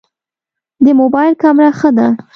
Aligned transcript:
د 0.85 0.85
موبایل 0.99 1.33
کمره 1.41 1.71
ښه 1.79 1.89
ده؟ 1.97 2.07